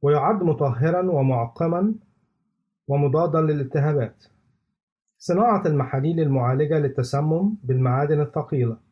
ويعد 0.01 0.43
مطهرا 0.43 1.11
ومعقما 1.11 1.95
ومضادا 2.87 3.41
للالتهابات. 3.41 4.23
صناعة 5.17 5.67
المحاليل 5.67 6.19
المعالجة 6.19 6.79
للتسمم 6.79 7.57
بالمعادن 7.63 8.21
الثقيلة. 8.21 8.86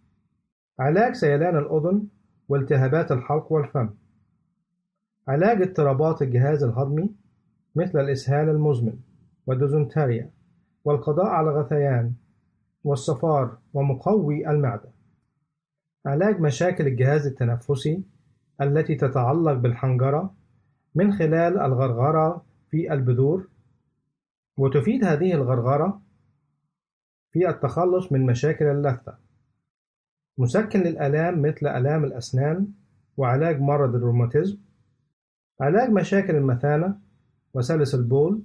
علاج 0.80 1.14
سيلان 1.14 1.58
الأذن 1.58 2.08
والتهابات 2.50 3.12
الحلق 3.12 3.52
والفم. 3.52 3.90
علاج 5.28 5.62
اضطرابات 5.62 6.22
الجهاز 6.22 6.64
الهضمي 6.64 7.16
مثل 7.76 8.00
الإسهال 8.00 8.50
المزمن 8.50 9.00
والديزنتريا 9.48 10.30
والقضاء 10.86 11.26
على 11.26 11.50
الغثيان 11.50 12.14
والصفار 12.84 13.58
ومقوي 13.74 14.50
المعدة. 14.50 14.90
علاج 16.06 16.40
مشاكل 16.40 16.88
الجهاز 16.88 17.28
التنفسي 17.28 18.04
التي 18.62 18.96
تتعلق 18.96 19.54
بالحنجرة 19.54 20.34
من 20.96 21.14
خلال 21.14 21.60
الغرغرة 21.60 22.46
في 22.72 22.94
البذور. 22.94 23.48
وتفيد 24.58 25.06
هذه 25.06 25.34
الغرغرة 25.34 26.02
في 27.32 27.50
التخلص 27.50 28.12
من 28.12 28.26
مشاكل 28.26 28.66
اللثة. 28.66 29.25
مسكن 30.38 30.80
للآلام 30.80 31.42
مثل 31.42 31.68
آلام 31.68 32.04
الأسنان 32.04 32.68
وعلاج 33.18 33.62
مرض 33.62 33.96
الروماتيزم 33.96 34.58
علاج 35.62 35.90
مشاكل 35.90 36.36
المثانة 36.36 37.00
وسلس 37.54 37.96
البول 37.96 38.42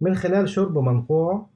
من 0.00 0.14
خلال 0.14 0.48
شرب 0.48 0.78
منقوع 0.78 1.46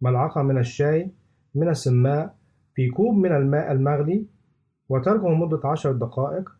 ملعقة 0.00 0.42
من 0.42 0.58
الشاي 0.58 1.10
من 1.54 1.68
السماء 1.68 2.36
في 2.74 2.88
كوب 2.88 3.14
من 3.14 3.32
الماء 3.32 3.72
المغلي 3.72 4.26
وتركه 4.88 5.28
مدة 5.28 5.60
عشر 5.64 5.92
دقائق 5.92 6.50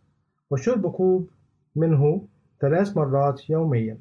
وشرب 0.51 0.91
كوب 0.91 1.31
منه 1.77 2.27
ثلاث 2.61 2.97
مرات 2.97 3.51
يوميا. 3.51 3.99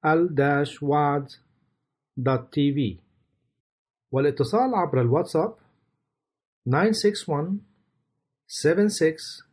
al-waad.tv 0.06 2.98
والاتصال 4.12 4.76
عبر 4.76 5.02
الواتساب 5.02 5.56
961 6.66 7.60
76 8.48 9.53